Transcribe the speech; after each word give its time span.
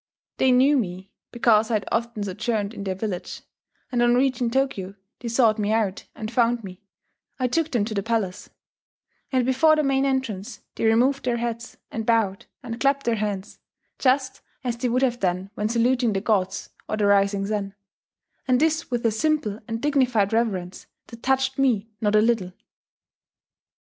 They 0.37 0.51
knew 0.51 0.79
me, 0.79 1.11
because 1.31 1.69
I 1.69 1.75
had 1.75 1.87
often 1.91 2.23
sojourned 2.23 2.73
in 2.73 2.83
their 2.85 2.95
village; 2.95 3.41
and 3.91 4.01
on 4.01 4.15
reaching 4.15 4.49
Tokyo 4.49 4.95
they 5.19 5.27
sought 5.27 5.59
me 5.59 5.71
out, 5.71 6.05
and 6.15 6.31
found 6.31 6.63
me, 6.63 6.81
I 7.37 7.47
took 7.47 7.69
them 7.69 7.85
to 7.85 7.93
the 7.93 8.01
palace; 8.01 8.49
and 9.31 9.45
before 9.45 9.75
the 9.75 9.83
main 9.83 10.03
entrance 10.03 10.61
they 10.73 10.85
removed 10.85 11.23
their 11.23 11.37
hats, 11.37 11.77
and 11.91 12.03
bowed, 12.03 12.47
and 12.63 12.79
clapped 12.79 13.05
their 13.05 13.17
hands, 13.17 13.59
just 13.99 14.41
as 14.63 14.75
they 14.77 14.89
would 14.89 15.03
have 15.03 15.19
done 15.19 15.51
when 15.53 15.69
saluting 15.69 16.13
the 16.13 16.21
gods 16.21 16.71
or 16.89 16.97
the 16.97 17.05
rising 17.05 17.45
sun, 17.45 17.75
and 18.47 18.59
this 18.59 18.89
with 18.89 19.05
a 19.05 19.11
simple 19.11 19.59
and 19.67 19.83
dignified 19.83 20.33
reverence 20.33 20.87
that 21.09 21.21
touched 21.21 21.59
me 21.59 21.91
not 22.01 22.15
a 22.15 22.21
little. 22.21 22.53